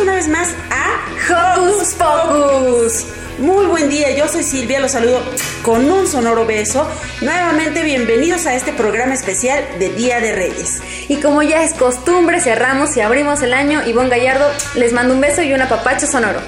[0.00, 3.04] Más a Hocus Pocus.
[3.38, 5.20] Muy buen día, yo soy Silvia, los saludo
[5.62, 6.88] con un sonoro beso.
[7.20, 10.80] Nuevamente bienvenidos a este programa especial de Día de Reyes.
[11.08, 13.86] Y como ya es costumbre, cerramos y abrimos el año.
[13.86, 16.40] Ivonne Gallardo les mando un beso y un apapacho sonoro.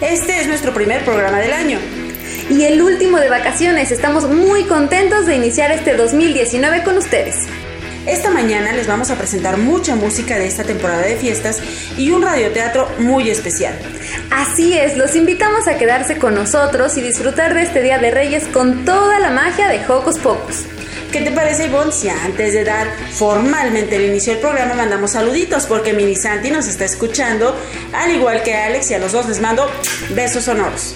[0.00, 1.80] Este es nuestro primer programa del año.
[2.48, 3.90] Y el último de vacaciones.
[3.90, 7.48] Estamos muy contentos de iniciar este 2019 con ustedes.
[8.06, 11.60] Esta mañana les vamos a presentar mucha música de esta temporada de fiestas
[11.98, 13.78] y un radioteatro muy especial.
[14.30, 18.46] Así es, los invitamos a quedarse con nosotros y disfrutar de este Día de Reyes
[18.46, 20.64] con toda la magia de Hocus Pocus.
[21.12, 25.66] ¿Qué te parece, Ivonne, si antes de dar formalmente el inicio del programa mandamos saluditos?
[25.66, 27.54] Porque Mini Santi nos está escuchando,
[27.92, 29.68] al igual que Alex, y a los dos les mando
[30.14, 30.94] besos sonoros.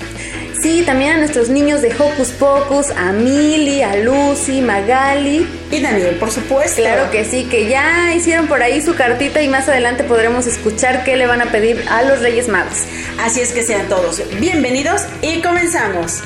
[0.63, 5.47] Sí, también a nuestros niños de Hocus Pocus, a Mili, a Lucy, Magali.
[5.75, 6.83] Y Daniel, por supuesto.
[6.83, 11.03] Claro que sí, que ya hicieron por ahí su cartita y más adelante podremos escuchar
[11.03, 12.83] qué le van a pedir a los Reyes Magos.
[13.21, 16.23] Así es que sean todos bienvenidos y comenzamos.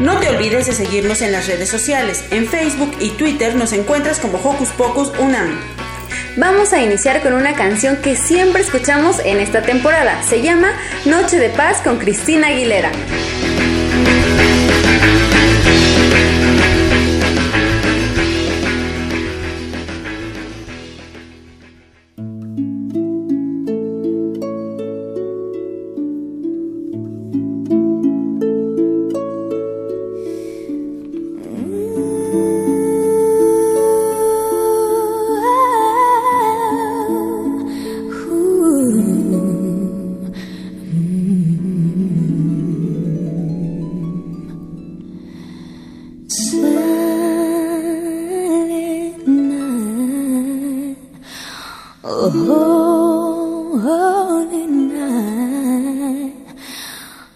[0.00, 2.24] No te olvides de seguirnos en las redes sociales.
[2.32, 5.60] En Facebook y Twitter nos encuentras como Hocus Pocus Unam.
[6.36, 10.22] Vamos a iniciar con una canción que siempre escuchamos en esta temporada.
[10.22, 10.72] Se llama
[11.04, 12.90] Noche de Paz con Cristina Aguilera.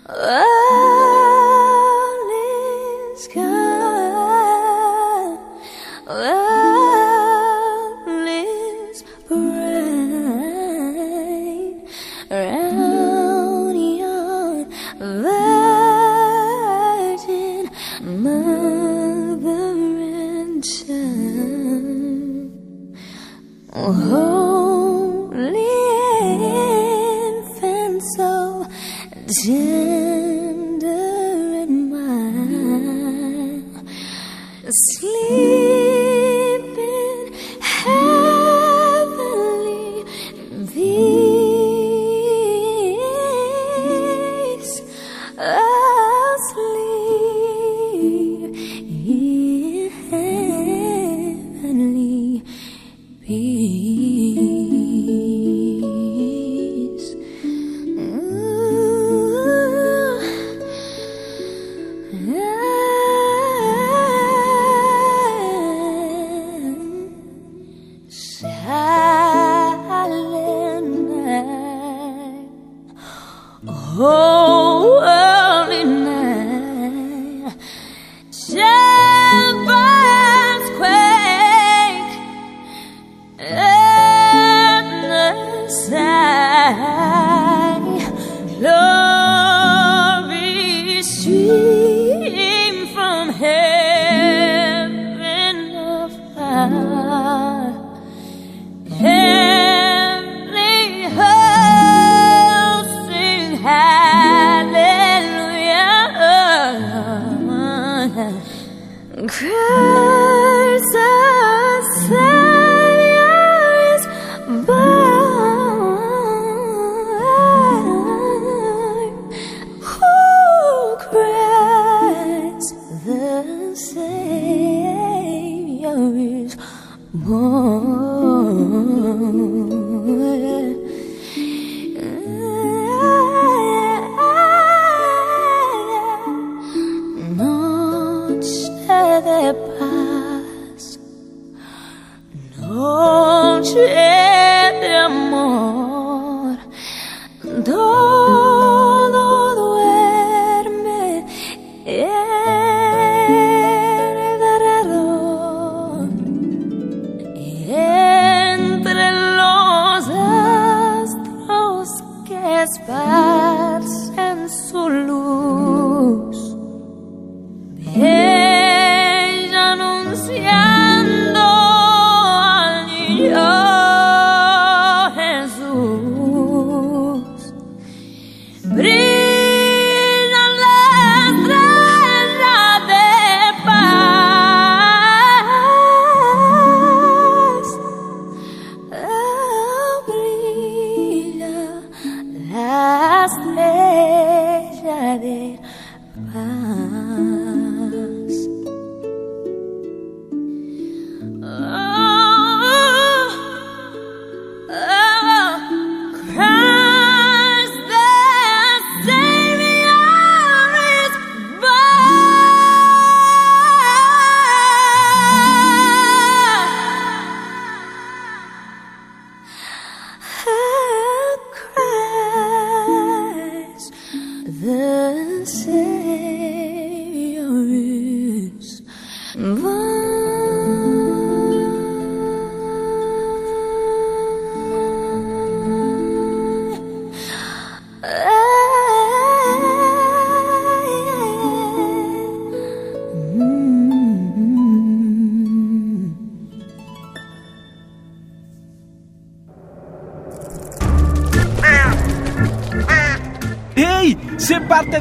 [0.09, 0.46] Uh.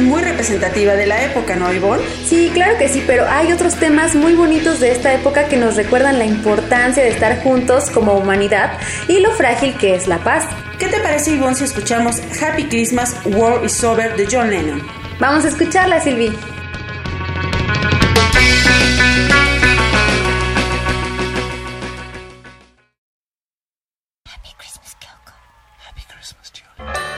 [0.00, 2.02] muy representativa de la época, ¿no, Ivonne?
[2.24, 5.76] Sí, claro que sí, pero hay otros temas muy bonitos de esta época que nos
[5.76, 10.44] recuerdan la importancia de estar juntos como humanidad y lo frágil que es la paz.
[10.78, 14.82] ¿Qué te parece, Ivonne, si escuchamos Happy Christmas, War is Over de John Lennon?
[15.18, 16.28] Vamos a escucharla, Silvi.
[24.26, 25.32] Happy Christmas, Kyoko.
[25.86, 27.09] Happy Christmas, Julie.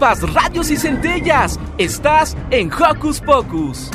[0.00, 1.58] Chispas, radios y centellas.
[1.78, 3.90] Estás en Hocus Pocus.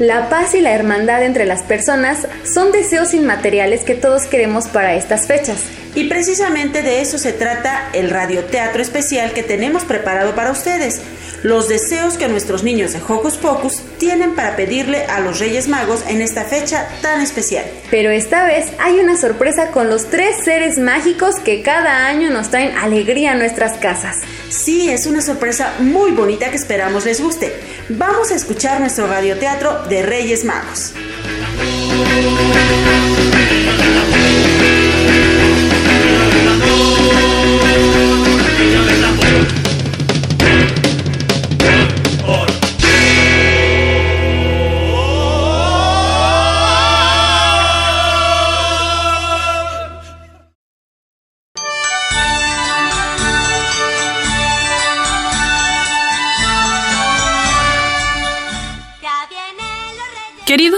[0.00, 4.94] La paz y la hermandad entre las personas son deseos inmateriales que todos queremos para
[4.94, 5.64] estas fechas.
[5.94, 11.00] Y precisamente de eso se trata el radioteatro especial que tenemos preparado para ustedes.
[11.44, 16.02] Los deseos que nuestros niños de Hocus Pocus tienen para pedirle a los Reyes Magos
[16.08, 17.66] en esta fecha tan especial.
[17.90, 22.48] Pero esta vez hay una sorpresa con los tres seres mágicos que cada año nos
[22.48, 24.22] traen alegría a nuestras casas.
[24.48, 27.52] Sí, es una sorpresa muy bonita que esperamos les guste.
[27.90, 30.94] Vamos a escuchar nuestro radioteatro de Reyes Magos.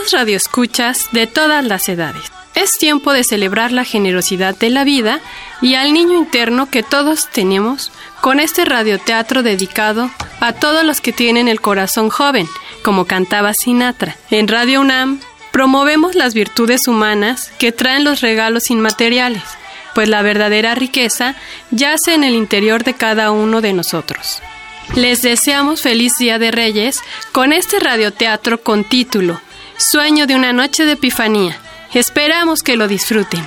[0.06, 2.22] Queridos radioescuchas de todas las edades,
[2.54, 5.18] es tiempo de celebrar la generosidad de la vida
[5.60, 10.08] y al niño interno que todos tenemos con este radioteatro dedicado
[10.38, 12.46] a todos los que tienen el corazón joven,
[12.82, 14.16] como cantaba Sinatra.
[14.30, 15.18] En Radio UNAM
[15.50, 19.42] promovemos las virtudes humanas que traen los regalos inmateriales,
[19.92, 21.34] pues la verdadera riqueza
[21.72, 24.40] yace en el interior de cada uno de nosotros.
[24.94, 27.00] Les deseamos feliz Día de Reyes
[27.32, 29.40] con este radioteatro con título
[29.78, 31.58] Sueño de una noche de Epifanía.
[31.92, 33.46] Esperamos que lo disfruten.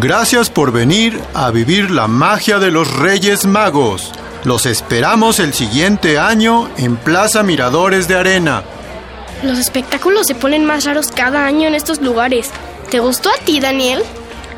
[0.00, 4.12] Gracias por venir a vivir la magia de los Reyes Magos.
[4.44, 8.62] Los esperamos el siguiente año en Plaza Miradores de Arena.
[9.42, 12.52] Los espectáculos se ponen más raros cada año en estos lugares.
[12.92, 14.04] ¿Te gustó a ti, Daniel?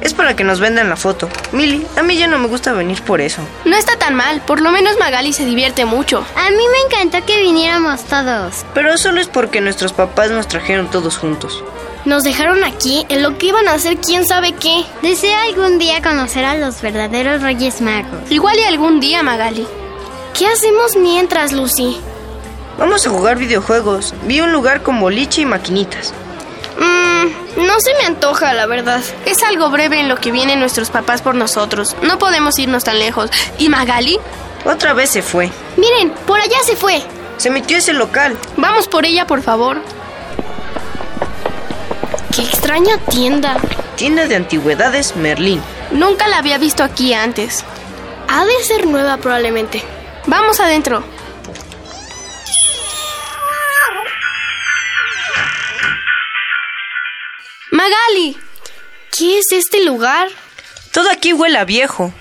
[0.03, 1.31] Es para que nos vendan la foto.
[1.53, 3.41] Mili, a mí ya no me gusta venir por eso.
[3.65, 6.23] No está tan mal, por lo menos Magali se divierte mucho.
[6.37, 8.67] A mí me encantó que viniéramos todos.
[8.75, 11.65] Pero solo es porque nuestros papás nos trajeron todos juntos.
[12.05, 14.85] Nos dejaron aquí en lo que iban a hacer quién sabe qué.
[15.03, 18.31] Deseo algún día conocer a los verdaderos Reyes Magos.
[18.31, 19.67] Igual y algún día, Magali.
[20.37, 22.01] ¿Qué hacemos mientras, Lucy?
[22.79, 24.15] Vamos a jugar videojuegos.
[24.27, 26.15] Vi un lugar con boliche y maquinitas.
[26.79, 29.03] Mmm, no se me antoja, la verdad.
[29.27, 31.95] Es algo breve en lo que vienen nuestros papás por nosotros.
[32.03, 33.31] No podemos irnos tan lejos.
[33.59, 34.19] ¿Y Magali?
[34.65, 35.51] Otra vez se fue.
[35.77, 37.03] Miren, por allá se fue.
[37.37, 38.39] Se metió ese local.
[38.57, 39.83] Vamos por ella, por favor.
[42.35, 43.61] Qué extraña tienda.
[43.97, 45.61] Tienda de antigüedades Merlín.
[45.91, 47.65] Nunca la había visto aquí antes.
[48.29, 49.83] Ha de ser nueva probablemente.
[50.27, 51.03] Vamos adentro.
[57.73, 58.37] Magali,
[59.17, 60.29] ¿qué es este lugar?
[60.93, 62.13] Todo aquí huele a viejo.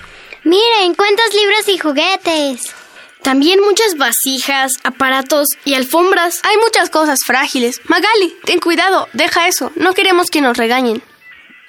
[0.42, 2.74] Miren, cuántos libros y juguetes.
[3.22, 6.40] También muchas vasijas, aparatos y alfombras.
[6.42, 7.80] Hay muchas cosas frágiles.
[7.86, 9.72] Magali, ten cuidado, deja eso.
[9.76, 11.02] No queremos que nos regañen.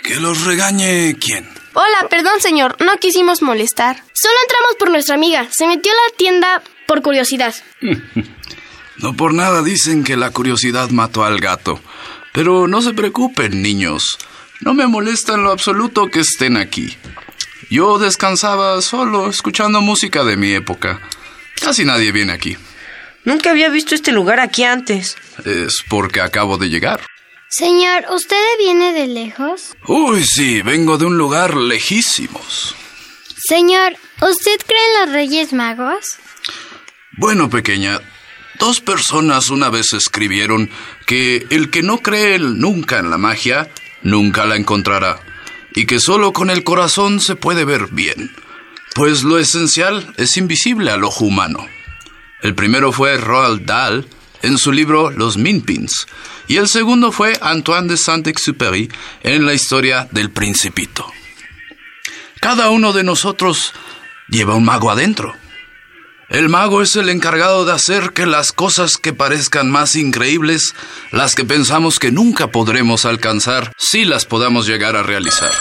[0.04, 1.48] ¿Que los regañe quién?
[1.74, 4.04] Hola, perdón señor, no quisimos molestar.
[4.14, 5.48] Solo entramos por nuestra amiga.
[5.52, 7.56] Se metió a la tienda por curiosidad.
[8.98, 11.80] No por nada dicen que la curiosidad mató al gato.
[12.34, 14.20] Pero no se preocupen, niños.
[14.60, 16.96] No me molesta en lo absoluto que estén aquí.
[17.72, 21.02] Yo descansaba solo, escuchando música de mi época.
[21.62, 22.58] Casi nadie viene aquí.
[23.24, 25.16] Nunca había visto este lugar aquí antes.
[25.46, 27.02] Es porque acabo de llegar.
[27.50, 29.74] Señor, ¿usted viene de lejos?
[29.86, 32.76] Uy, sí, vengo de un lugar lejísimos.
[33.38, 36.06] Señor, ¿usted cree en los Reyes Magos?
[37.18, 38.00] Bueno, pequeña,
[38.58, 40.70] dos personas una vez escribieron
[41.06, 43.70] que el que no cree nunca en la magia,
[44.02, 45.20] nunca la encontrará,
[45.76, 48.34] y que solo con el corazón se puede ver bien,
[48.94, 51.68] pues lo esencial es invisible al ojo humano.
[52.42, 54.08] El primero fue Roald Dahl
[54.42, 56.08] en su libro Los Minpins,
[56.48, 58.90] y el segundo fue Antoine de Saint-Exupéry
[59.24, 61.06] en la historia del Principito.
[62.40, 63.74] Cada uno de nosotros
[64.28, 65.36] lleva un mago adentro.
[66.30, 70.74] El mago es el encargado de hacer que las cosas que parezcan más increíbles,
[71.12, 75.52] las que pensamos que nunca podremos alcanzar, sí las podamos llegar a realizar.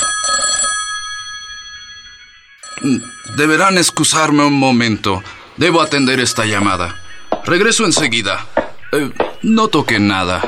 [3.37, 5.23] Deberán excusarme un momento.
[5.57, 6.97] Debo atender esta llamada.
[7.45, 8.47] Regreso enseguida.
[8.93, 9.11] Eh,
[9.43, 10.43] no toqué nada.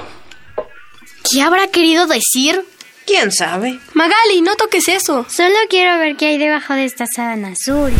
[1.30, 2.64] ¿Qué habrá querido decir?
[3.06, 3.78] ¿Quién sabe?
[3.94, 5.26] Magali, no toques eso.
[5.28, 7.92] Solo quiero ver qué hay debajo de esta sábana azul.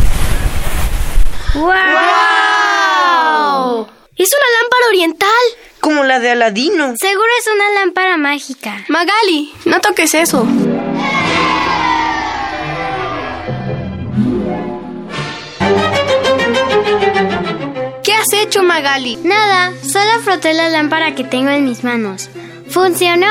[1.55, 3.87] ¡Wow!
[4.15, 5.29] Es una lámpara oriental.
[5.79, 6.93] Como la de Aladino.
[6.99, 8.85] Seguro es una lámpara mágica.
[8.87, 10.47] Magali, no toques eso.
[18.03, 19.17] ¿Qué has hecho, Magali?
[19.23, 22.29] Nada, solo froté la lámpara que tengo en mis manos.
[22.69, 23.27] ¡Funcionó!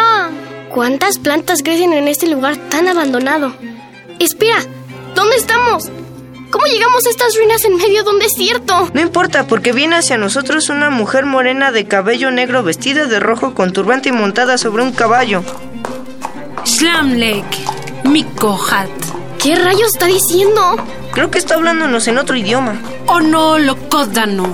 [0.70, 3.54] ¿Cuántas plantas crecen en este lugar tan abandonado?
[4.18, 4.56] Espera,
[5.14, 5.90] ¿dónde estamos?
[6.50, 8.90] ¿Cómo llegamos a estas ruinas en medio de un desierto?
[8.92, 13.54] No importa, porque viene hacia nosotros una mujer morena de cabello negro vestida de rojo
[13.54, 15.42] con turbante y montada sobre un caballo.
[16.64, 17.44] Slamlek,
[18.04, 18.90] Mikohat.
[19.42, 20.76] ¿Qué rayos está diciendo?
[21.12, 22.80] Creo que está hablándonos en otro idioma.
[23.06, 24.46] Oh no, Lokodano.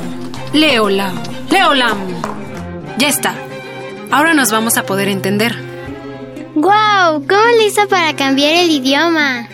[0.52, 1.12] Leola.
[1.50, 1.98] Leolam.
[2.98, 3.34] Ya está.
[4.10, 5.54] Ahora nos vamos a poder entender.
[6.56, 7.24] ¡Guau!
[7.28, 9.48] ¿Cómo le hizo para cambiar el idioma?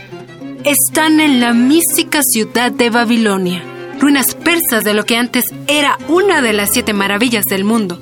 [0.64, 3.62] Están en la mística ciudad de Babilonia,
[4.00, 8.00] ruinas persas de lo que antes era una de las siete maravillas del mundo.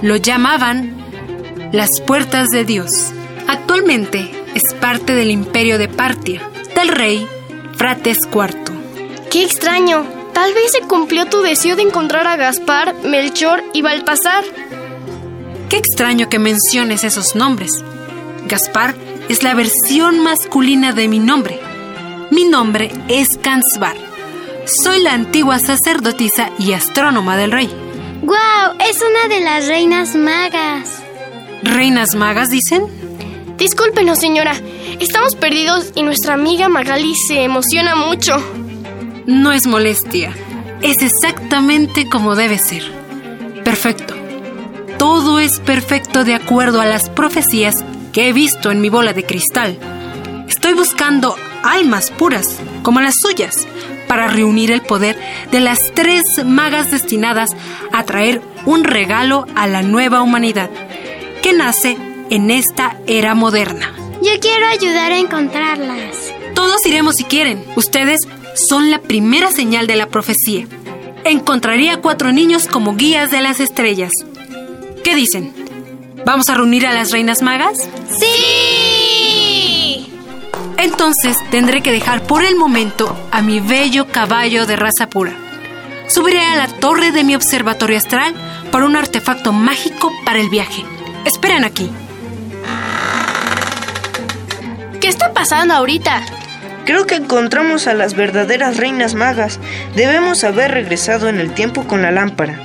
[0.00, 0.96] Lo llamaban
[1.72, 3.12] las puertas de Dios.
[3.48, 6.40] Actualmente es parte del imperio de Partia,
[6.74, 7.28] del rey
[7.80, 9.30] Frates IV.
[9.30, 10.04] Qué extraño.
[10.34, 14.44] Tal vez se cumplió tu deseo de encontrar a Gaspar, Melchor y Baltasar.
[15.70, 17.82] Qué extraño que menciones esos nombres.
[18.46, 18.94] Gaspar
[19.30, 21.58] es la versión masculina de mi nombre.
[22.30, 23.96] Mi nombre es Kansbar.
[24.66, 27.70] Soy la antigua sacerdotisa y astrónoma del rey.
[28.20, 28.74] ¡Guau!
[28.78, 31.02] Es una de las reinas magas.
[31.62, 32.99] ¿Reinas magas dicen?
[33.60, 34.54] Discúlpenos, señora.
[35.00, 38.42] Estamos perdidos y nuestra amiga Magali se emociona mucho.
[39.26, 40.34] No es molestia.
[40.80, 42.82] Es exactamente como debe ser.
[43.62, 44.14] Perfecto.
[44.98, 49.26] Todo es perfecto de acuerdo a las profecías que he visto en mi bola de
[49.26, 49.78] cristal.
[50.48, 53.68] Estoy buscando almas puras, como las suyas,
[54.08, 55.18] para reunir el poder
[55.52, 57.50] de las tres magas destinadas
[57.92, 60.70] a traer un regalo a la nueva humanidad,
[61.42, 61.98] que nace
[62.30, 63.92] en esta era moderna.
[64.22, 66.32] Yo quiero ayudar a encontrarlas.
[66.54, 67.64] Todos iremos si quieren.
[67.76, 68.20] Ustedes
[68.54, 70.66] son la primera señal de la profecía.
[71.24, 74.12] Encontraría a cuatro niños como guías de las estrellas.
[75.04, 75.52] ¿Qué dicen?
[76.24, 77.88] ¿Vamos a reunir a las reinas magas?
[78.18, 80.12] ¡Sí!
[80.76, 85.34] Entonces tendré que dejar por el momento a mi bello caballo de raza pura.
[86.08, 88.34] Subiré a la torre de mi observatorio astral
[88.70, 90.84] para un artefacto mágico para el viaje.
[91.24, 91.90] Esperen aquí.
[95.00, 96.22] ¿Qué está pasando ahorita?
[96.84, 99.60] Creo que encontramos a las verdaderas reinas magas.
[99.94, 102.58] Debemos haber regresado en el tiempo con la lámpara.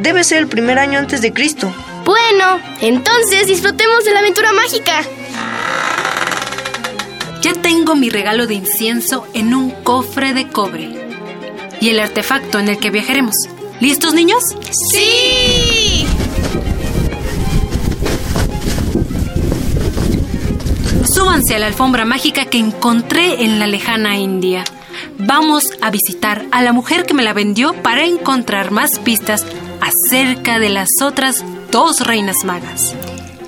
[0.00, 1.72] Debe ser el primer año antes de Cristo.
[2.04, 5.02] Bueno, entonces disfrutemos de la aventura mágica.
[7.42, 10.88] Ya tengo mi regalo de incienso en un cofre de cobre.
[11.80, 13.34] Y el artefacto en el que viajaremos.
[13.80, 14.42] ¿Listos, niños?
[14.92, 16.06] ¡Sí!
[21.12, 24.62] Súbanse a la alfombra mágica que encontré en la lejana India.
[25.18, 29.44] Vamos a visitar a la mujer que me la vendió para encontrar más pistas
[29.80, 32.94] acerca de las otras dos reinas magas.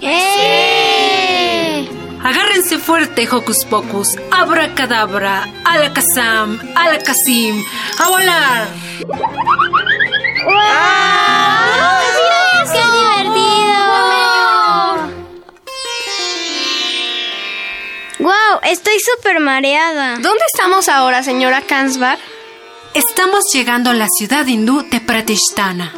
[0.01, 1.89] ¡Eh!
[2.21, 4.17] Agárrense fuerte, Hocus Pocus.
[4.33, 7.63] Abracadabra, alakazam, alakasim.
[7.99, 8.69] ¡A volar!
[10.49, 11.32] ¡Qué
[18.65, 20.15] Estoy súper mareada.
[20.21, 22.19] ¿Dónde estamos ahora, señora Kansbar?
[22.95, 25.93] Estamos llegando a la ciudad hindú de Pratishtana.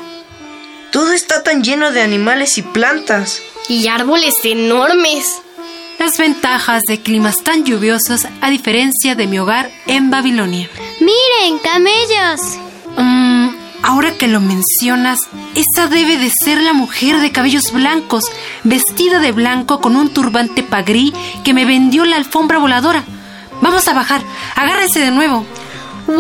[0.91, 3.43] Todo está tan lleno de animales y plantas.
[3.69, 5.43] Y árboles enormes.
[5.99, 10.69] Las ventajas de climas tan lluviosos a diferencia de mi hogar en Babilonia.
[11.01, 12.41] ¡Miren, camellos!
[12.97, 13.34] Mm,
[13.85, 15.21] ahora que lo mencionas,
[15.55, 18.25] esa debe de ser la mujer de cabellos blancos,
[18.65, 21.13] vestida de blanco con un turbante pagrí
[21.45, 23.05] que me vendió la alfombra voladora.
[23.61, 24.23] Vamos a bajar,
[24.57, 25.45] agárrense de nuevo.
[26.07, 26.17] ¡Wow!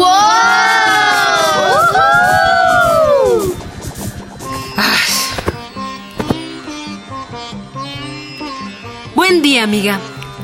[9.14, 9.98] Buen día, amiga.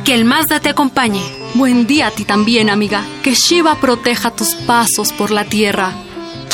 [0.04, 1.22] Que el Mazda te acompañe.
[1.54, 3.04] Buen día a ti también, amiga.
[3.22, 5.92] Que Shiva proteja tus pasos por la tierra.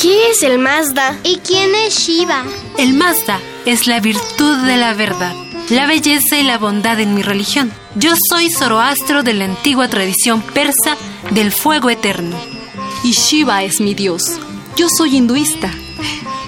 [0.00, 1.18] ¿Qué es el Mazda?
[1.24, 2.44] ¿Y quién es Shiva?
[2.78, 5.34] El Mazda es la virtud de la verdad,
[5.70, 7.72] la belleza y la bondad en mi religión.
[7.94, 10.96] Yo soy Zoroastro de la antigua tradición persa
[11.30, 12.36] del fuego eterno.
[13.04, 14.38] Y Shiva es mi dios.
[14.76, 15.72] Yo soy hinduista.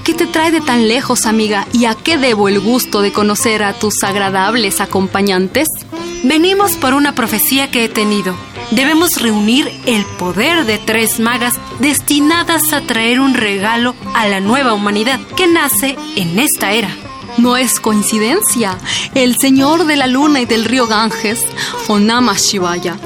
[0.05, 1.67] ¿Qué te trae de tan lejos, amiga?
[1.73, 5.69] ¿Y a qué debo el gusto de conocer a tus agradables acompañantes?
[6.23, 8.35] Venimos por una profecía que he tenido.
[8.71, 14.75] Debemos reunir el poder de tres magas destinadas a traer un regalo a la nueva
[14.75, 16.91] humanidad que nace en esta era.
[17.39, 18.77] No es coincidencia.
[19.15, 21.47] El señor de la luna y del río Ganges,
[21.87, 22.99] Onama Shivaya,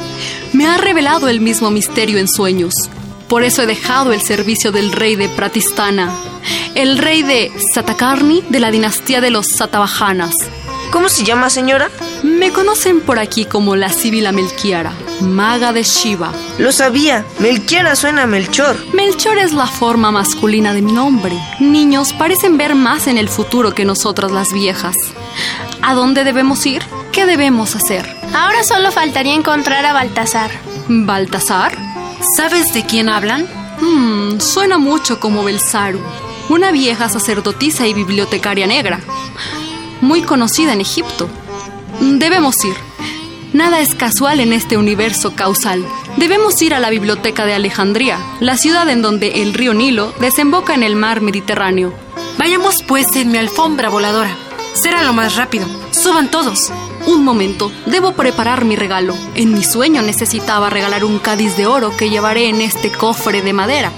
[0.53, 2.75] me ha revelado el mismo misterio en sueños.
[3.29, 6.13] Por eso he dejado el servicio del rey de Pratistana,
[6.75, 10.35] el rey de Satakarni de la dinastía de los Satavahanas.
[10.93, 11.89] ¿Cómo se llama, señora?
[12.23, 16.31] Me conocen por aquí como la Sibila Melquiara, maga de Shiva.
[16.59, 17.25] Lo sabía.
[17.39, 18.77] Melquiara suena a Melchor.
[18.93, 21.35] Melchor es la forma masculina de mi nombre.
[21.61, 24.95] Niños parecen ver más en el futuro que nosotras las viejas.
[25.81, 26.83] ¿A dónde debemos ir?
[27.11, 28.07] ¿Qué debemos hacer?
[28.35, 30.51] Ahora solo faltaría encontrar a Baltasar.
[30.89, 31.75] ¿Baltasar?
[32.37, 33.49] ¿Sabes de quién hablan?
[33.81, 36.01] Hmm, suena mucho como Belsaru,
[36.51, 39.01] una vieja sacerdotisa y bibliotecaria negra,
[40.03, 41.29] muy conocida en Egipto.
[42.01, 42.75] Debemos ir.
[43.55, 45.85] Nada es casual en este universo causal.
[46.17, 50.75] Debemos ir a la biblioteca de Alejandría, la ciudad en donde el río Nilo desemboca
[50.75, 51.95] en el mar Mediterráneo.
[52.39, 54.37] Vayamos pues en mi alfombra voladora.
[54.75, 55.67] Será lo más rápido.
[55.91, 56.73] Suban todos.
[57.07, 59.15] Un momento, debo preparar mi regalo.
[59.35, 63.53] En mi sueño necesitaba regalar un cádiz de oro que llevaré en este cofre de
[63.53, 63.93] madera.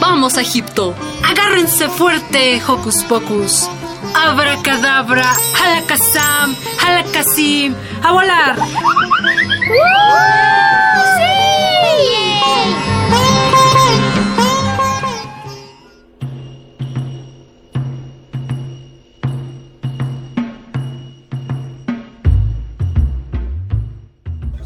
[0.00, 0.94] ¡Vamos a Egipto!
[1.24, 3.68] Agárrense fuerte, Hocus Pocus.
[4.14, 8.56] Abracadabra, halakazam, halakasim, a volar.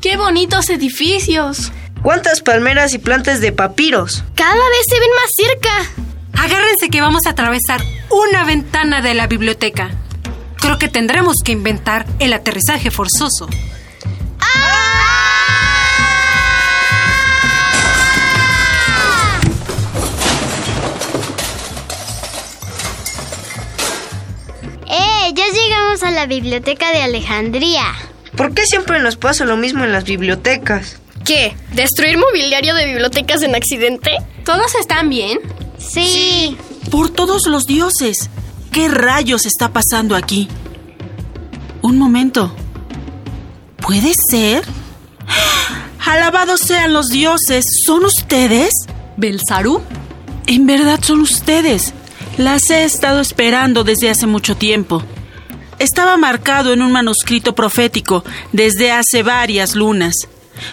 [0.00, 1.72] ¡Qué bonitos edificios!
[2.02, 4.22] ¿Cuántas palmeras y plantas de papiros?
[4.36, 6.05] Cada vez se ven más cerca.
[6.38, 9.90] Agárrense que vamos a atravesar una ventana de la biblioteca.
[10.56, 13.48] Creo que tendremos que inventar el aterrizaje forzoso.
[24.88, 25.32] ¡Eh!
[25.34, 27.84] Ya llegamos a la biblioteca de Alejandría.
[28.36, 30.98] ¿Por qué siempre nos pasa lo mismo en las bibliotecas?
[31.24, 31.56] ¿Qué?
[31.72, 34.18] ¿Destruir mobiliario de bibliotecas en accidente?
[34.44, 35.40] ¿Todos están bien?
[35.88, 36.56] Sí.
[36.90, 38.30] Por todos los dioses.
[38.72, 40.48] ¿Qué rayos está pasando aquí?
[41.82, 42.54] Un momento.
[43.78, 44.64] ¿Puede ser?
[46.04, 47.64] Alabados sean los dioses.
[47.84, 48.70] ¿Son ustedes?
[49.16, 49.82] ¿Belsaru?
[50.46, 51.92] En verdad son ustedes.
[52.38, 55.02] Las he estado esperando desde hace mucho tiempo.
[55.78, 60.14] Estaba marcado en un manuscrito profético desde hace varias lunas.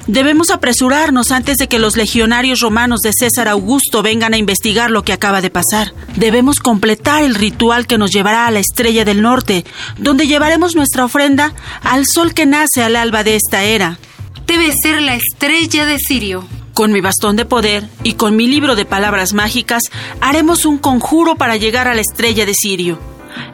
[0.07, 5.03] Debemos apresurarnos antes de que los legionarios romanos de César Augusto vengan a investigar lo
[5.03, 5.93] que acaba de pasar.
[6.15, 9.65] Debemos completar el ritual que nos llevará a la estrella del norte,
[9.97, 13.97] donde llevaremos nuestra ofrenda al sol que nace al alba de esta era.
[14.45, 16.45] Debe ser la estrella de Sirio.
[16.73, 19.83] Con mi bastón de poder y con mi libro de palabras mágicas,
[20.21, 22.99] haremos un conjuro para llegar a la estrella de Sirio.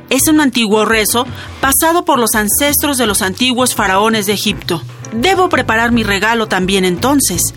[0.10, 1.28] Es un antiguo rezo
[1.62, 4.82] pasado por los ancestros de los antiguos faraones de Egipto.
[5.14, 7.54] Debo preparar mi regalo también entonces.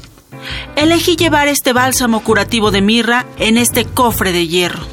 [0.77, 4.87] Elegí llevar este bálsamo curativo de mirra en este cofre de hierro.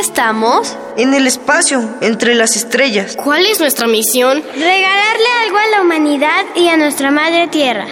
[0.00, 0.76] Estamos?
[0.96, 3.16] En el espacio, entre las estrellas.
[3.22, 4.42] ¿Cuál es nuestra misión?
[4.54, 7.86] Regalarle algo a la humanidad y a nuestra madre tierra.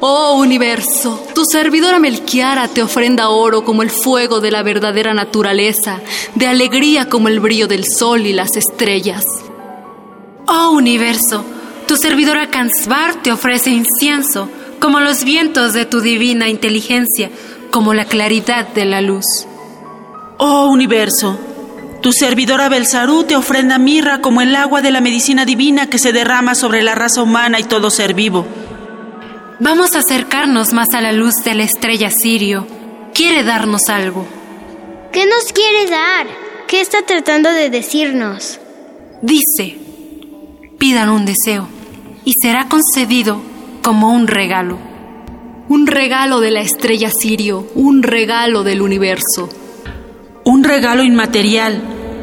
[0.00, 6.00] Oh universo, tu servidora Melquiara te ofrenda oro como el fuego de la verdadera naturaleza,
[6.34, 9.22] de alegría como el brillo del sol y las estrellas.
[10.46, 11.44] Oh universo,
[11.86, 17.30] tu servidora Kansbar te ofrece incienso como los vientos de tu divina inteligencia,
[17.70, 19.24] como la claridad de la luz.
[20.38, 21.38] Oh universo,
[22.02, 26.12] tu servidora Belsaru te ofrenda mirra como el agua de la medicina divina que se
[26.12, 28.44] derrama sobre la raza humana y todo ser vivo.
[29.60, 32.66] Vamos a acercarnos más a la luz de la estrella Sirio.
[33.14, 34.26] Quiere darnos algo.
[35.12, 36.26] ¿Qué nos quiere dar?
[36.66, 38.58] ¿Qué está tratando de decirnos?
[39.22, 39.78] Dice,
[40.78, 41.68] pidan un deseo
[42.24, 43.40] y será concedido
[43.82, 44.78] como un regalo.
[45.68, 49.48] Un regalo de la estrella Sirio, un regalo del universo.
[50.44, 51.80] Un regalo inmaterial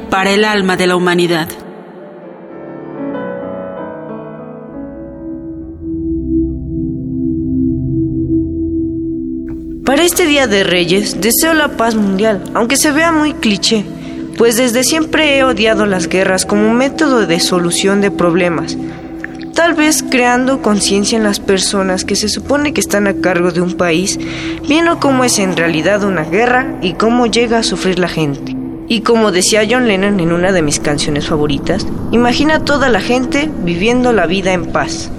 [0.10, 1.48] para el alma de la humanidad.
[9.86, 13.84] Para este Día de Reyes deseo la paz mundial, aunque se vea muy cliché,
[14.38, 18.78] pues desde siempre he odiado las guerras como método de solución de problemas,
[19.54, 23.62] tal vez creando conciencia en las personas que se supone que están a cargo de
[23.62, 24.20] un país,
[24.68, 28.56] viendo cómo es en realidad una guerra y cómo llega a sufrir la gente.
[28.88, 33.50] Y como decía John Lennon en una de mis canciones favoritas, imagina toda la gente
[33.64, 35.12] viviendo la vida en paz.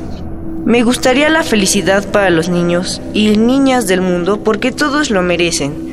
[0.64, 5.91] Me gustaría la felicidad para los niños y niñas del mundo porque todos lo merecen.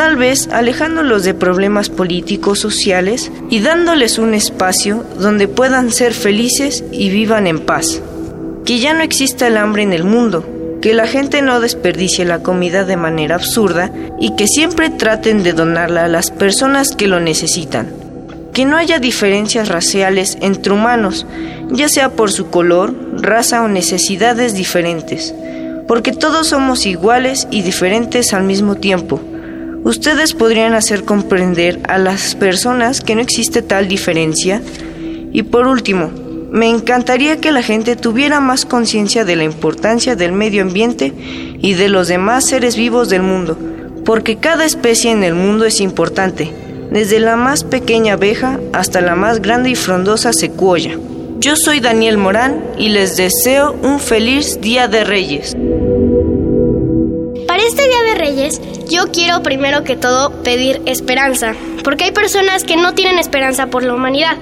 [0.00, 6.82] Tal vez alejándolos de problemas políticos, sociales y dándoles un espacio donde puedan ser felices
[6.90, 8.00] y vivan en paz.
[8.64, 12.42] Que ya no exista el hambre en el mundo, que la gente no desperdicie la
[12.42, 17.20] comida de manera absurda y que siempre traten de donarla a las personas que lo
[17.20, 17.92] necesitan
[18.54, 21.26] que no haya diferencias raciales entre humanos,
[21.70, 25.34] ya sea por su color, raza o necesidades diferentes,
[25.86, 29.20] porque todos somos iguales y diferentes al mismo tiempo.
[29.84, 34.62] Ustedes podrían hacer comprender a las personas que no existe tal diferencia.
[35.32, 36.10] Y por último,
[36.50, 41.12] me encantaría que la gente tuviera más conciencia de la importancia del medio ambiente
[41.60, 43.56] y de los demás seres vivos del mundo,
[44.04, 46.52] porque cada especie en el mundo es importante
[46.90, 50.98] desde la más pequeña abeja hasta la más grande y frondosa secuoya.
[51.38, 55.56] Yo soy Daniel Morán y les deseo un feliz Día de Reyes.
[57.46, 62.64] Para este Día de Reyes, yo quiero primero que todo pedir esperanza, porque hay personas
[62.64, 64.36] que no tienen esperanza por la humanidad,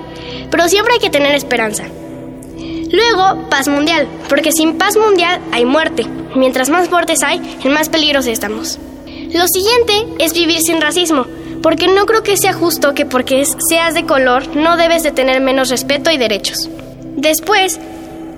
[0.50, 1.84] pero siempre hay que tener esperanza.
[2.90, 6.06] Luego, paz mundial, porque sin paz mundial hay muerte.
[6.34, 8.78] Mientras más muertes hay, en más peligros estamos.
[9.06, 11.26] Lo siguiente es vivir sin racismo,
[11.62, 15.42] porque no creo que sea justo que porque seas de color no debes de tener
[15.42, 16.70] menos respeto y derechos.
[17.16, 17.78] Después,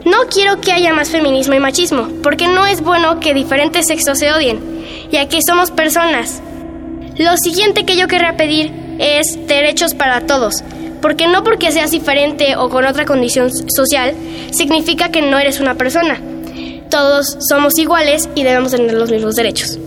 [0.05, 4.19] no quiero que haya más feminismo y machismo, porque no es bueno que diferentes sexos
[4.19, 4.61] se odien,
[5.11, 6.43] ya que somos personas.
[7.17, 10.63] Lo siguiente que yo querría pedir es derechos para todos,
[11.03, 14.15] porque no porque seas diferente o con otra condición social
[14.53, 16.21] significa que no eres una persona.
[16.91, 19.79] Todos somos iguales y debemos tener los mismos derechos.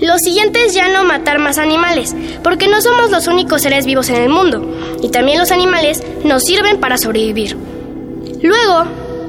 [0.00, 4.08] Lo siguiente es ya no matar más animales, porque no somos los únicos seres vivos
[4.10, 7.56] en el mundo, y también los animales nos sirven para sobrevivir.
[8.42, 8.84] Luego,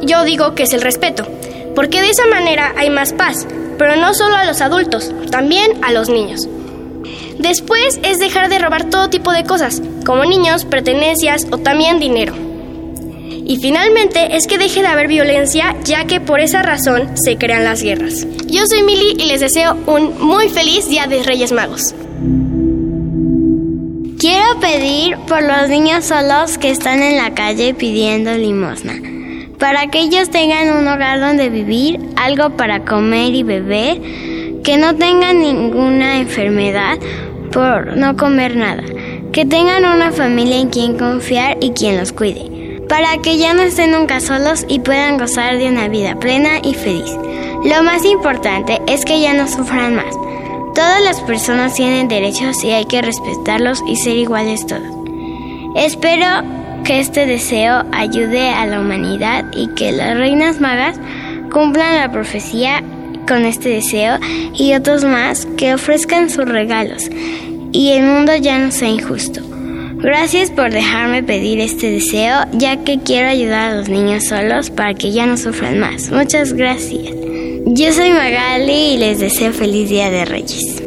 [0.06, 1.28] yo digo que es el respeto,
[1.76, 5.92] porque de esa manera hay más paz, pero no solo a los adultos, también a
[5.92, 6.48] los niños.
[7.40, 12.34] Después es dejar de robar todo tipo de cosas, como niños, pertenencias o también dinero.
[13.46, 17.66] Y finalmente es que deje de haber violencia, ya que por esa razón se crean
[17.66, 18.26] las guerras.
[18.48, 21.94] Yo soy Mili y les deseo un muy feliz Día de Reyes Magos.
[24.18, 28.94] Quiero pedir por los niños solos que están en la calle pidiendo limosna,
[29.60, 34.02] para que ellos tengan un hogar donde vivir, algo para comer y beber,
[34.64, 36.98] que no tengan ninguna enfermedad
[37.52, 38.84] por no comer nada,
[39.32, 42.54] que tengan una familia en quien confiar y quien los cuide
[42.94, 46.76] para que ya no estén nunca solos y puedan gozar de una vida plena y
[46.76, 47.12] feliz.
[47.64, 50.14] Lo más importante es que ya no sufran más.
[50.76, 54.84] Todas las personas tienen derechos y hay que respetarlos y ser iguales todos.
[55.76, 56.28] Espero
[56.84, 61.00] que este deseo ayude a la humanidad y que las reinas magas
[61.52, 62.84] cumplan la profecía
[63.28, 64.18] con este deseo
[64.54, 67.10] y otros más que ofrezcan sus regalos
[67.72, 69.42] y el mundo ya no sea injusto.
[69.96, 74.94] Gracias por dejarme pedir este deseo, ya que quiero ayudar a los niños solos para
[74.94, 76.12] que ya no sufran más.
[76.12, 77.14] Muchas gracias.
[77.66, 80.84] Yo soy Magali y les deseo feliz Día de Reyes.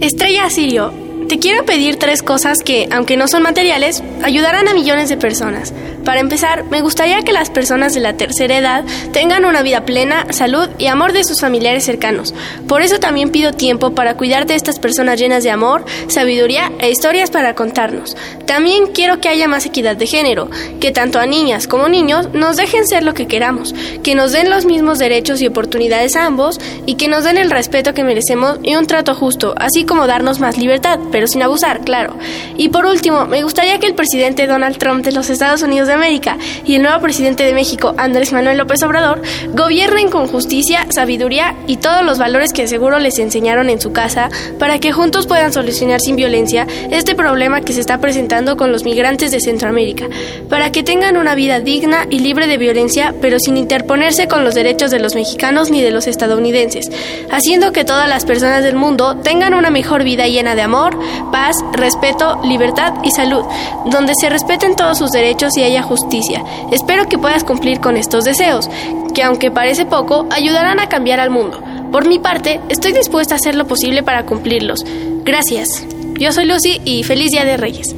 [0.00, 0.94] Estrella Sirio,
[1.30, 5.72] te quiero pedir tres cosas que, aunque no son materiales, ayudarán a millones de personas.
[6.04, 10.26] Para empezar, me gustaría que las personas de la tercera edad tengan una vida plena,
[10.30, 12.34] salud y amor de sus familiares cercanos.
[12.66, 16.90] Por eso también pido tiempo para cuidar de estas personas llenas de amor, sabiduría e
[16.90, 18.16] historias para contarnos.
[18.46, 20.48] También quiero que haya más equidad de género,
[20.80, 24.50] que tanto a niñas como niños nos dejen ser lo que queramos, que nos den
[24.50, 28.58] los mismos derechos y oportunidades a ambos y que nos den el respeto que merecemos
[28.62, 32.16] y un trato justo, así como darnos más libertad, pero sin abusar, claro.
[32.56, 35.94] Y por último, me gustaría que el presidente Donald Trump de los Estados Unidos de
[35.94, 41.54] América y el nuevo presidente de México, Andrés Manuel López Obrador, gobiernen con justicia, sabiduría
[41.66, 45.52] y todos los valores que seguro les enseñaron en su casa para que juntos puedan
[45.52, 50.08] solucionar sin violencia este problema que se está presentando con los migrantes de Centroamérica,
[50.48, 54.54] para que tengan una vida digna y libre de violencia, pero sin interponerse con los
[54.54, 56.90] derechos de los mexicanos ni de los estadounidenses,
[57.30, 60.98] haciendo que todas las personas del mundo tengan una mejor vida llena de amor,
[61.32, 63.44] paz, respeto, libertad y salud,
[63.86, 66.44] donde se respeten todos sus derechos y haya justicia.
[66.70, 68.68] Espero que puedas cumplir con estos deseos,
[69.14, 71.60] que aunque parece poco, ayudarán a cambiar al mundo.
[71.90, 74.84] Por mi parte, estoy dispuesta a hacer lo posible para cumplirlos.
[75.24, 75.84] Gracias.
[76.18, 77.94] Yo soy Lucy y feliz Día de Reyes.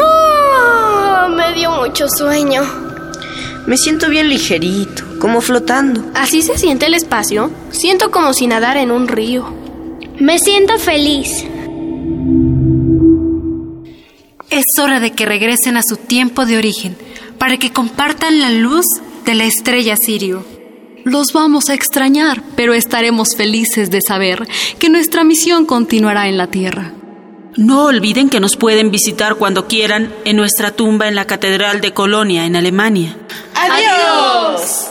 [0.00, 2.87] Ah, me dio mucho sueño.
[3.68, 6.02] Me siento bien ligerito, como flotando.
[6.14, 7.50] ¿Así se siente el espacio?
[7.70, 9.44] Siento como si nadar en un río.
[10.18, 11.44] Me siento feliz.
[14.48, 16.96] Es hora de que regresen a su tiempo de origen,
[17.36, 18.86] para que compartan la luz
[19.26, 20.46] de la estrella Sirio.
[21.04, 24.48] Los vamos a extrañar, pero estaremos felices de saber
[24.78, 26.94] que nuestra misión continuará en la Tierra.
[27.58, 31.92] No olviden que nos pueden visitar cuando quieran en nuestra tumba en la Catedral de
[31.92, 33.16] Colonia, en Alemania.
[33.60, 34.90] ¡Adiós!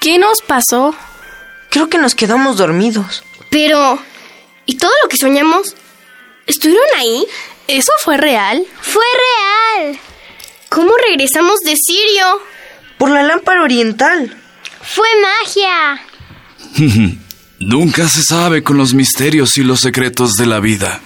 [0.00, 0.94] ¿Qué nos pasó?
[1.70, 3.22] Creo que nos quedamos dormidos.
[3.50, 3.98] Pero...
[4.66, 5.76] ¿Y todo lo que soñamos?
[6.46, 7.26] ¿Estuvieron ahí?
[7.68, 8.66] ¿Eso fue real?
[8.80, 9.04] Fue
[9.76, 9.98] real.
[10.68, 12.40] ¿Cómo regresamos de Sirio?
[12.98, 14.36] Por la lámpara oriental.
[14.82, 16.00] Fue magia.
[17.60, 21.00] Nunca se sabe con los misterios y los secretos de la vida.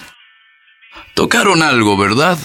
[1.15, 2.39] Tocaron algo, ¿verdad?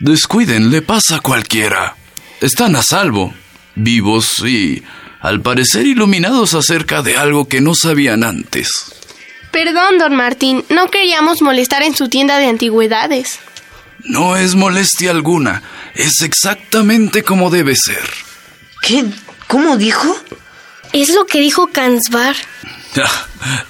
[0.00, 1.96] Descuiden, le pasa a cualquiera.
[2.40, 3.32] Están a salvo,
[3.74, 4.82] vivos y,
[5.20, 8.68] al parecer, iluminados acerca de algo que no sabían antes.
[9.50, 13.38] Perdón, don Martín, no queríamos molestar en su tienda de antigüedades.
[14.04, 15.62] No es molestia alguna,
[15.94, 18.04] es exactamente como debe ser.
[18.82, 19.04] ¿Qué?
[19.46, 20.14] ¿Cómo dijo?
[20.96, 22.34] Es lo que dijo Kansbar.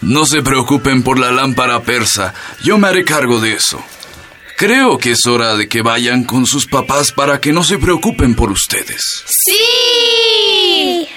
[0.01, 3.85] No se preocupen por la lámpara persa, yo me haré cargo de eso.
[4.57, 8.37] Creo que es hora de que vayan con sus papás para que no se preocupen
[8.37, 9.25] por ustedes.
[9.27, 11.09] ¡Sí!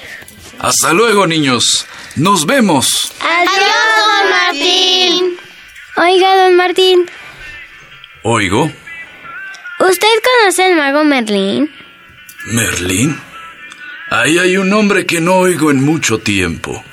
[0.57, 1.85] Hasta luego, niños.
[2.15, 2.87] Nos vemos.
[3.21, 3.61] Adiós,
[4.07, 5.37] don Martín.
[5.95, 7.05] Oiga, don Martín,
[8.23, 8.71] Oigo.
[9.79, 10.07] ¿usted
[10.41, 11.71] conoce al mago Merlín?
[12.45, 13.28] ¿Merlín?
[14.11, 16.83] Ahí hay un nombre que no oigo en mucho tiempo.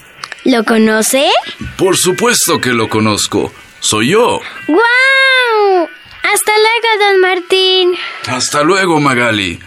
[0.45, 1.29] ¿Lo conoce?
[1.77, 3.53] Por supuesto que lo conozco.
[3.81, 4.41] Soy yo.
[4.69, 5.89] ¡Guau!
[6.23, 7.95] Hasta luego, don Martín.
[8.27, 9.59] Hasta luego, Magali.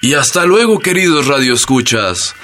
[0.00, 2.34] Y hasta luego, queridos radioescuchas.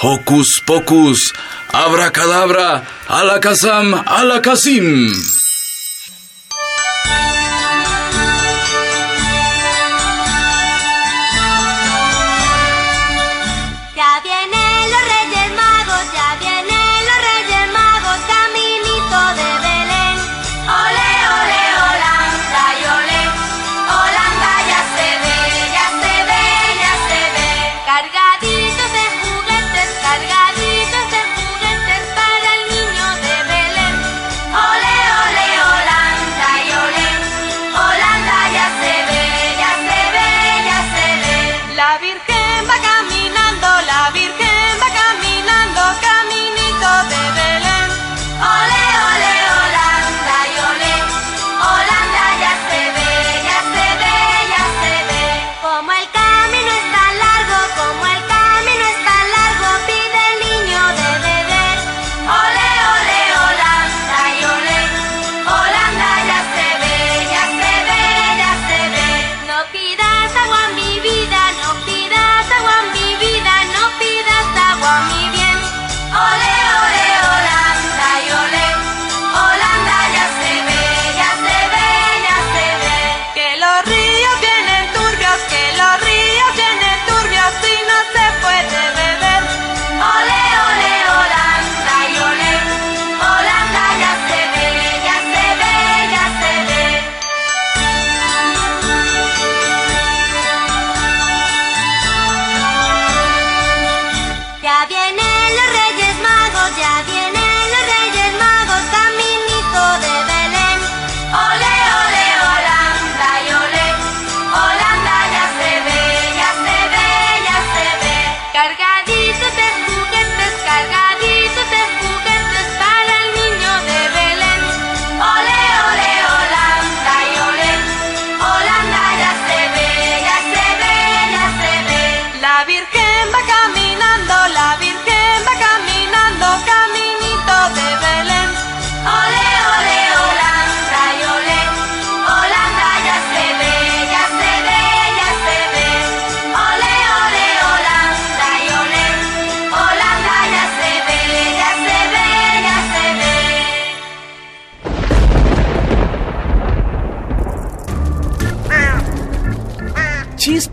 [0.00, 1.32] Hocus pocus,
[1.72, 5.12] abracadabra, alakazam, alakazim.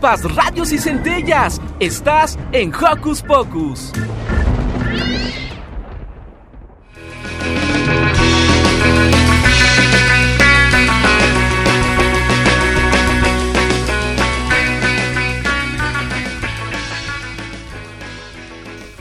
[0.06, 1.60] radios y centellas.
[1.80, 3.92] Estás en Hocus Pocus.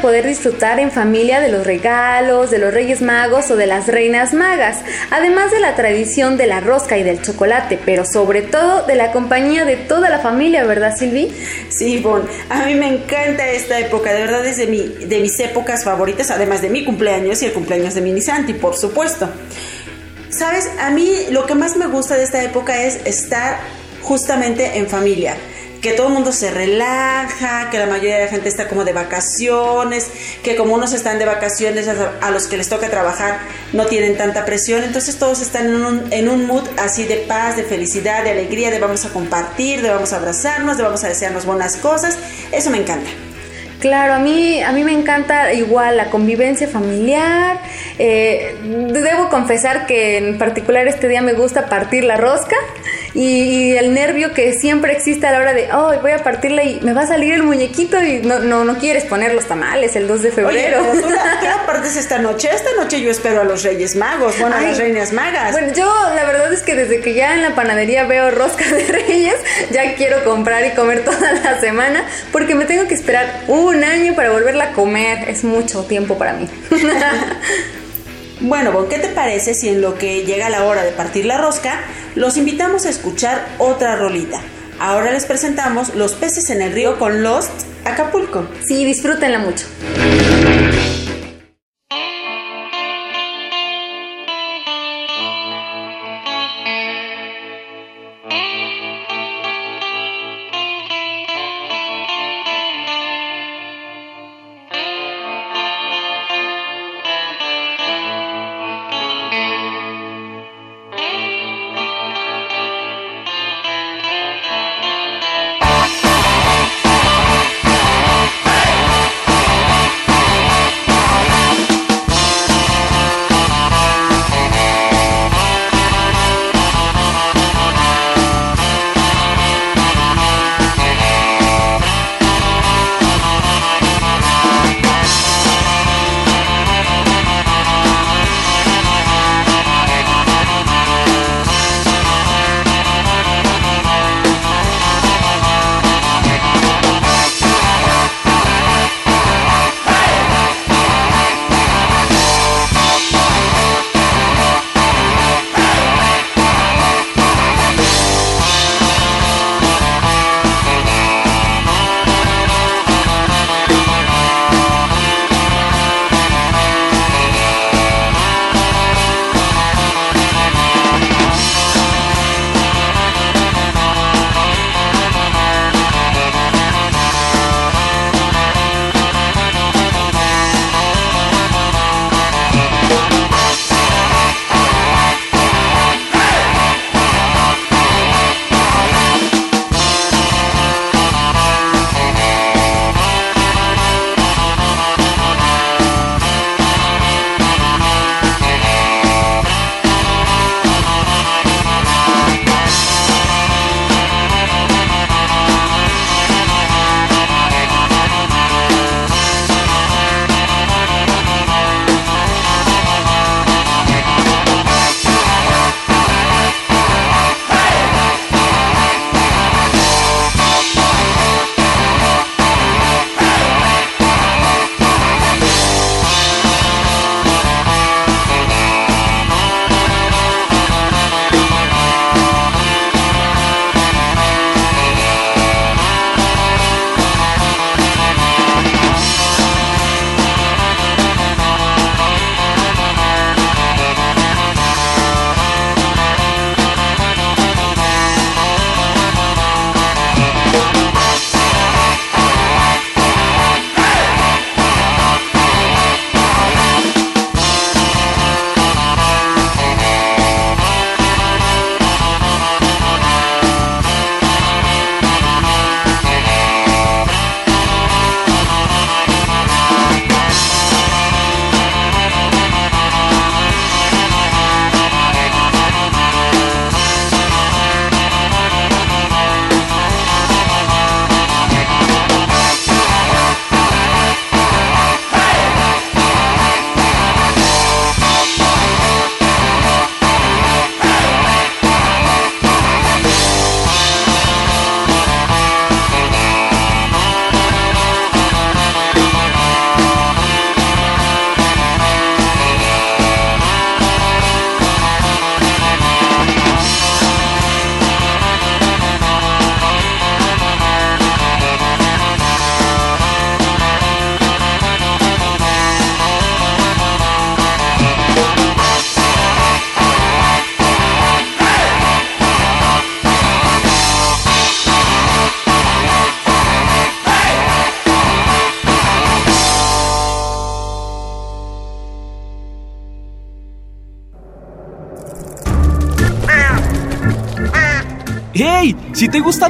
[0.00, 4.34] Poder disfrutar en familia de los regalos, de los Reyes Magos o de las Reinas
[4.34, 4.78] Magas,
[5.10, 9.12] además de la tradición de la rosca y del chocolate, pero sobre todo de la
[9.12, 11.32] compañía de toda la familia, ¿verdad, Silvi?
[11.68, 15.38] Sí, Bon, a mí me encanta esta época, de verdad es de, mi, de mis
[15.40, 19.28] épocas favoritas, además de mi cumpleaños y el cumpleaños de Mini Santi, por supuesto.
[20.30, 23.58] Sabes, a mí lo que más me gusta de esta época es estar
[24.02, 25.36] justamente en familia
[25.80, 28.92] que todo el mundo se relaja, que la mayoría de la gente está como de
[28.92, 30.10] vacaciones,
[30.42, 33.38] que como unos están de vacaciones, a los que les toca trabajar
[33.72, 37.64] no tienen tanta presión, entonces todos están en un, un mood así de paz, de
[37.64, 41.46] felicidad, de alegría, de vamos a compartir, de vamos a abrazarnos, de vamos a desearnos
[41.46, 42.18] buenas cosas,
[42.52, 43.10] eso me encanta.
[43.80, 47.58] Claro, a mí, a mí me encanta igual la convivencia familiar.
[47.98, 52.56] Eh, debo confesar que en particular este día me gusta partir la rosca
[53.14, 56.64] y, y, el nervio que siempre existe a la hora de, oh, voy a partirla
[56.64, 59.96] y me va a salir el muñequito y no, no, no quieres poner los tamales
[59.96, 60.80] el 2 de febrero.
[60.80, 62.48] Oye, ¿tú, la, ¿tú la partes esta noche?
[62.52, 65.52] Esta noche yo espero a los Reyes Magos, bueno, Ay, a las Reinas Magas.
[65.52, 68.84] Bueno, yo la verdad es que desde que ya en la panadería veo rosca de
[68.88, 69.36] Reyes,
[69.70, 74.14] ya quiero comprar y comer toda la semana porque me tengo que esperar un año
[74.14, 75.28] para volverla a comer.
[75.28, 76.48] Es mucho tiempo para mí.
[78.40, 81.80] Bueno, ¿qué te parece si en lo que llega la hora de partir la rosca,
[82.14, 84.40] los invitamos a escuchar otra rolita?
[84.78, 87.50] Ahora les presentamos Los peces en el río con Lost
[87.84, 88.48] Acapulco.
[88.66, 89.66] Sí, disfrútenla mucho.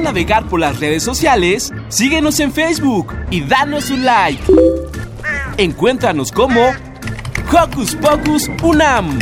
[0.01, 4.41] Navegar por las redes sociales, síguenos en Facebook y danos un like.
[5.57, 6.71] Encuéntranos como
[7.51, 9.19] Hocus Pocus Unam.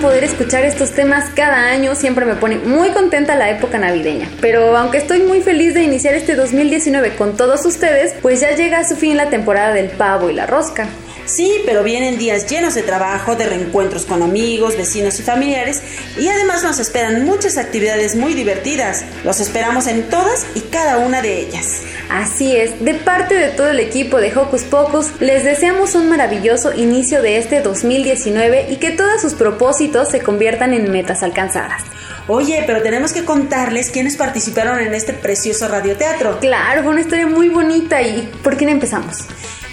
[0.00, 4.30] Poder escuchar estos temas cada año, siempre me pone muy contenta la época navideña.
[4.40, 8.78] Pero aunque estoy muy feliz de iniciar este 2019 con todos ustedes, pues ya llega
[8.78, 10.88] a su fin la temporada del pavo y la rosca.
[11.26, 15.82] Sí, pero vienen días llenos de trabajo, de reencuentros con amigos, vecinos y familiares
[16.16, 19.04] y además nos esperan muchas actividades muy divertidas.
[19.24, 21.82] Los esperamos en todas y cada una de ellas.
[22.10, 26.72] Así es, de parte de todo el equipo de Hocus Pocus, les deseamos un maravilloso
[26.72, 31.82] inicio de este 2019 y que todos sus propósitos se conviertan en metas alcanzadas.
[32.26, 36.38] Oye, pero tenemos que contarles quiénes participaron en este precioso radioteatro.
[36.40, 39.18] Claro, fue una historia muy bonita y ¿por quién empezamos?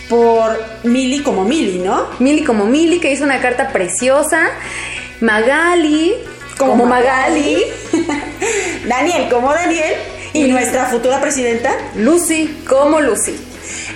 [0.10, 2.08] Por Mili como Mili, ¿no?
[2.20, 4.50] Mili como Mili, que hizo una carta preciosa.
[5.22, 6.16] Magali,
[6.62, 7.64] como, como Magali.
[8.88, 9.94] Daniel como Daniel.
[10.34, 13.36] Y, nuestra futura presidenta, Lucy, como Lucy.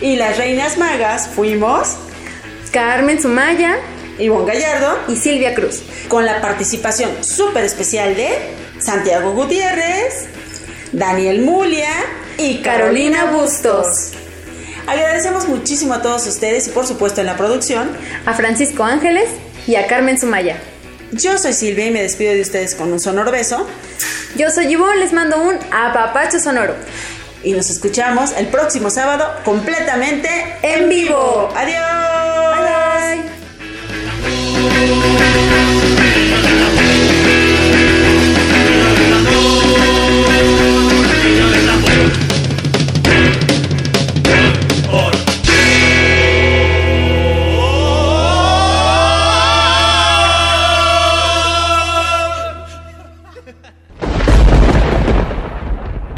[0.01, 1.95] Y las reinas magas fuimos
[2.72, 3.78] Carmen Sumaya,
[4.20, 5.84] Ivonne Gallardo y Silvia Cruz.
[6.09, 8.30] Con la participación súper especial de
[8.80, 10.28] Santiago Gutiérrez,
[10.91, 11.93] Daniel Mulia
[12.38, 14.11] y Carolina Bustos.
[14.88, 17.89] Agradecemos muchísimo a todos ustedes y por supuesto en la producción
[18.26, 19.30] a Francisco Ángeles
[19.68, 20.59] y a Carmen Sumaya.
[21.12, 23.68] Yo soy Silvia y me despido de ustedes con un sonoro beso.
[24.36, 26.76] Yo soy Ivonne, les mando un apapacho sonoro.
[27.43, 30.30] Y nos escuchamos el próximo sábado completamente
[30.64, 31.49] en vivo.
[31.56, 31.80] Adiós.
[34.28, 35.35] Bye.